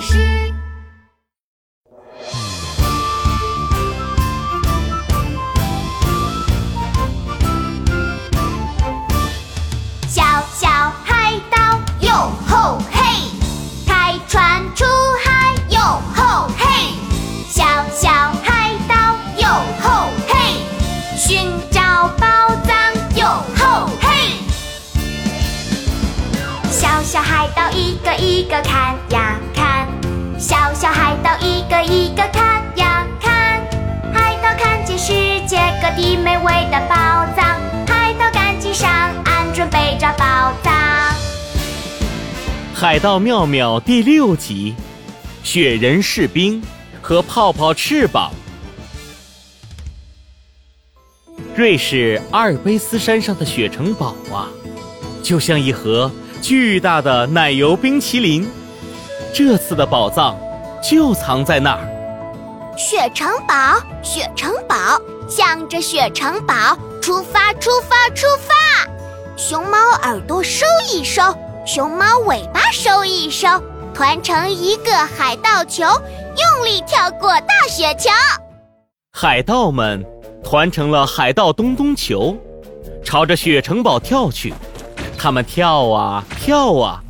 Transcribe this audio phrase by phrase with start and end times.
[0.00, 0.52] 诗。
[10.06, 10.22] 小
[10.52, 10.68] 小
[11.04, 13.00] 海盗哟吼嘿，
[13.86, 14.84] 开船出
[15.24, 15.80] 海哟
[16.14, 16.64] 吼嘿，
[17.48, 18.10] 小小
[18.44, 18.94] 海盗
[19.38, 19.48] 哟
[19.82, 20.62] 吼嘿，
[21.16, 22.26] 寻找宝
[22.64, 22.74] 藏
[23.16, 24.38] 哟吼嘿。
[26.70, 29.73] 小小海盗一个一个看呀看，
[30.84, 33.58] 小海盗一个一个看呀看，
[34.12, 35.14] 海盗看见世
[35.46, 38.90] 界各地美味的宝藏，海盗赶紧上
[39.24, 40.74] 岸准备找宝藏。
[42.74, 44.74] 海盗妙妙第六集：
[45.42, 46.62] 雪人士兵
[47.00, 48.30] 和泡泡翅膀。
[51.56, 54.50] 瑞士阿尔卑斯山上的雪城堡啊，
[55.22, 56.12] 就像一盒
[56.42, 58.46] 巨大的奶油冰淇淋。
[59.32, 60.38] 这次的宝藏
[60.84, 61.80] 就藏在那儿。
[62.76, 66.54] 雪城堡，雪城堡，向着雪城堡
[67.00, 68.54] 出发，出发，出发！
[69.36, 71.22] 熊猫耳朵收一收，
[71.64, 73.48] 熊猫尾巴收一收，
[73.94, 78.10] 团成一个海盗球，用力跳过大雪球。
[79.12, 80.04] 海盗们
[80.42, 82.36] 团成了海盗咚咚球，
[83.02, 84.52] 朝着雪城堡跳去。
[85.16, 87.00] 他们跳啊跳啊，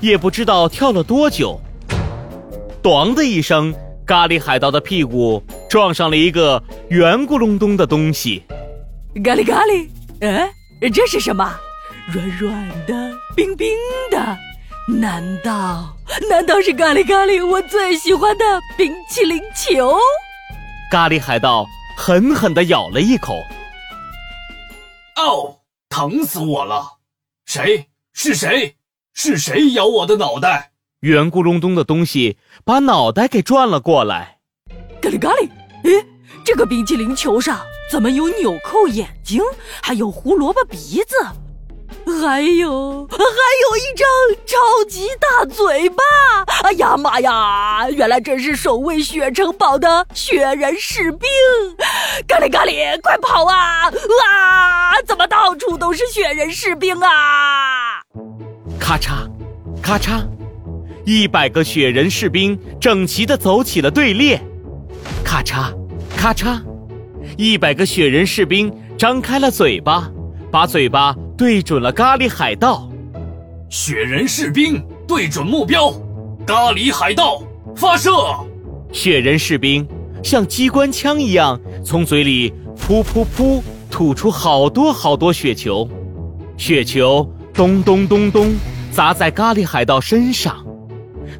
[0.00, 1.58] 也不知道跳了多久。
[2.82, 3.72] 咚的一声，
[4.04, 8.42] 咖喱海盗的屁股撞上了一个圆咕隆咚的东西。
[9.22, 9.88] 咖喱咖喱，
[10.20, 10.52] 哎，
[10.92, 11.48] 这是什么？
[12.12, 13.68] 软软的，冰冰
[14.10, 14.36] 的，
[14.88, 15.96] 难道
[16.28, 18.44] 难道是咖喱咖喱我最喜欢的
[18.76, 19.96] 冰淇淋球？
[20.90, 21.64] 咖喱海盗
[21.96, 23.34] 狠狠地咬了一口。
[25.14, 26.84] 哦，疼死我了！
[27.46, 27.86] 谁？
[28.12, 28.74] 是谁？
[29.14, 30.71] 是谁咬我的脑袋？
[31.02, 34.38] 圆咕隆咚的东西把脑袋给转了过来。
[35.00, 35.48] 咖喱咖喱，
[35.82, 36.06] 诶，
[36.44, 37.58] 这个冰淇淋球上
[37.90, 39.42] 怎么有纽扣眼睛，
[39.82, 41.16] 还有胡萝卜鼻子，
[42.06, 44.06] 还有还有一张
[44.46, 44.56] 超
[44.88, 46.04] 级大嘴巴！
[46.62, 51.28] 哎呀妈呀，原来这是守卫雪城堡的雪人士兵！
[52.28, 53.88] 咖喱咖喱，快跑啊！
[53.88, 58.02] 啊，怎么到处都是雪人士兵啊？
[58.78, 59.28] 咔嚓，
[59.82, 60.22] 咔嚓，
[61.04, 64.40] 一百个雪人士兵整齐地走起了队列。
[65.24, 65.74] 咔嚓，
[66.16, 66.60] 咔嚓，
[67.36, 70.10] 一百个雪人士兵张开了嘴巴，
[70.50, 72.88] 把嘴巴对准了咖喱海盗。
[73.68, 75.90] 雪人士兵对准目标，
[76.46, 77.42] 咖喱海盗
[77.74, 78.10] 发射！
[78.92, 79.86] 雪人士兵
[80.22, 85.88] 像机关枪一样从嘴里噗噗噗吐出好多好多雪球，
[86.58, 88.54] 雪球咚咚咚咚
[88.92, 90.61] 砸在咖喱海盗身上，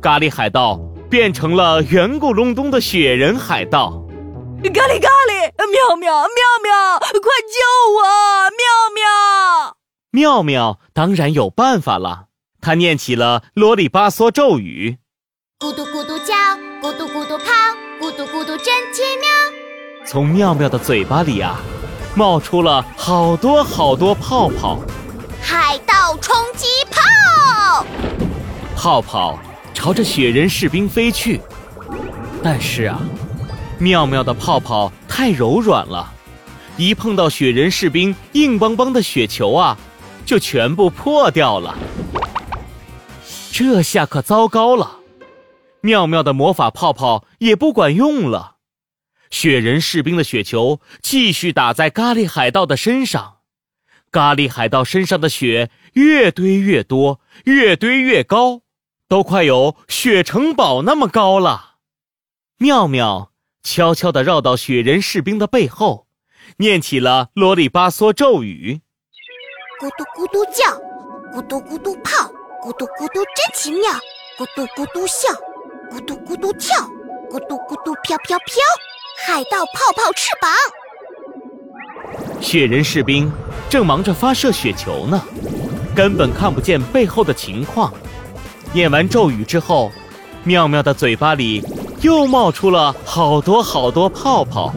[0.00, 0.78] 咖喱海盗
[1.10, 4.04] 变成了圆咕隆咚的雪人海盗。
[4.62, 6.28] 咖喱咖喱，妙妙妙
[6.62, 7.58] 妙，快救
[7.94, 8.02] 我！
[8.50, 8.64] 妙
[8.94, 9.76] 妙，
[10.10, 12.26] 妙妙当然有办法了，
[12.60, 14.98] 他念起了啰里吧嗦咒语。
[15.58, 16.34] 咕嘟咕嘟叫，
[16.80, 17.44] 咕嘟咕嘟跑，
[18.00, 19.28] 咕嘟咕嘟真奇妙。
[20.06, 21.60] 从妙妙的嘴巴里啊，
[22.14, 24.78] 冒出了好多好多泡泡，
[25.42, 27.84] 海盗冲击炮！
[28.76, 29.38] 泡泡
[29.78, 31.40] 朝着雪人士兵飞去。
[32.42, 33.00] 但是啊，
[33.78, 36.12] 妙妙的泡泡太柔软了，
[36.76, 39.78] 一碰到雪人士兵硬邦邦的雪球啊，
[40.26, 41.78] 就全部破掉了。
[43.52, 44.98] 这下可糟糕了，
[45.80, 48.56] 妙妙的魔法泡泡也不管用了。
[49.30, 53.36] 雪人士兵的雪球继续打在咖喱海盗的身上，
[54.10, 58.62] 咖喱海盗身上的雪越堆越多，越堆越高，
[59.08, 61.76] 都快有雪城堡那么高了。
[62.58, 63.32] 妙妙
[63.62, 66.06] 悄悄地绕到雪人士兵的背后，
[66.58, 68.82] 念起了啰里吧嗦咒语：
[69.80, 70.64] 咕嘟咕嘟叫，
[71.32, 72.30] 咕嘟咕嘟泡，
[72.62, 73.90] 咕嘟咕嘟真奇妙，
[74.38, 75.28] 咕嘟咕嘟笑，
[75.90, 76.76] 咕嘟咕嘟跳，
[77.30, 78.56] 咕嘟咕嘟飘飘飘。
[79.26, 80.52] 海盗泡泡翅膀，
[82.40, 83.30] 雪人士兵
[83.68, 85.20] 正忙着发射雪球呢，
[85.96, 87.92] 根本看不见背后的情况。
[88.72, 89.90] 念完咒语之后，
[90.44, 91.64] 妙妙的嘴巴里
[92.02, 94.74] 又冒出了好多好多泡泡。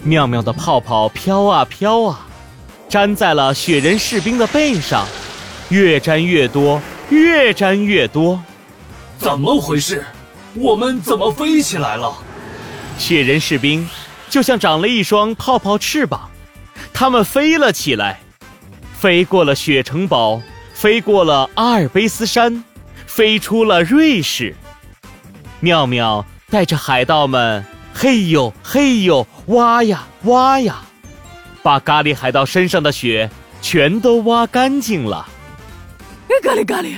[0.00, 2.26] 妙妙的泡泡飘啊飘啊，
[2.88, 5.06] 粘在了雪人士兵的背上，
[5.70, 6.80] 越粘越多，
[7.10, 8.40] 越粘越多。
[9.18, 10.04] 怎么回事？
[10.54, 12.12] 我们怎么飞起来了？
[12.98, 13.88] 雪人士兵
[14.28, 16.28] 就像长了一双泡泡翅膀，
[16.92, 18.20] 他们飞了起来，
[18.92, 20.40] 飞过了雪城堡，
[20.72, 22.64] 飞过了阿尔卑斯山，
[23.18, 24.54] 飞出了瑞士。
[25.58, 30.84] 妙妙带着海盗们，嘿呦嘿呦，挖呀挖呀，
[31.60, 33.28] 把咖喱海盗身上的雪
[33.60, 35.28] 全都挖干净了。
[36.44, 36.94] 咖喱咖喱，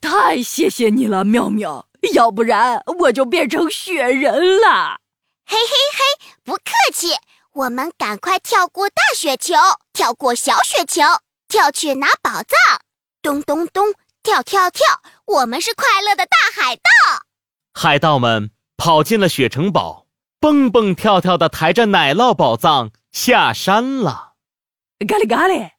[0.00, 4.98] 太谢谢你了，妙妙，要不然我就变成雪人了。
[5.46, 7.10] 嘿嘿嘿，不客气，
[7.52, 9.54] 我们赶快跳过大雪球，
[9.92, 11.02] 跳过小雪球，
[11.46, 12.58] 跳去拿宝藏。
[13.22, 13.86] 咚咚咚，
[14.22, 14.84] 跳跳跳，
[15.26, 16.82] 我们是快乐的大海盗。
[17.72, 20.06] 海盗们跑进了雪城堡，
[20.38, 24.34] 蹦蹦跳跳的抬着奶酪宝藏下山了。
[25.08, 25.70] 咖喱咖喱，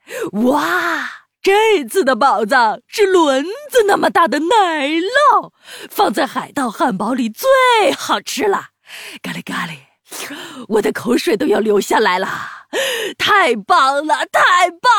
[0.48, 1.10] 哇！
[1.44, 5.52] 这次的宝藏是轮子那么大的奶酪，
[5.90, 7.48] 放在海盗汉堡里最
[7.98, 8.70] 好吃了。
[9.24, 9.76] 咖喱咖喱，
[10.68, 12.28] 我的口水都要流下来了！
[13.18, 14.91] 太棒了，太棒了！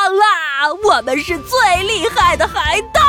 [0.83, 2.99] 我们是最厉害的海盗！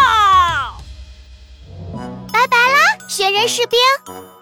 [2.32, 2.78] 拜拜啦，
[3.08, 3.78] 雪人士兵！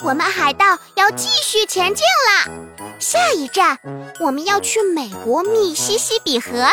[0.00, 2.52] 我们海盗要继续前进了。
[3.00, 3.78] 下一站，
[4.20, 6.72] 我们要去美国密西西比河啦。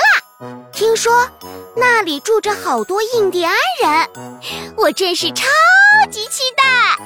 [0.73, 1.29] 听说
[1.75, 4.09] 那里住着好多印第安人，
[4.75, 5.45] 我真是超
[6.11, 6.99] 级期待。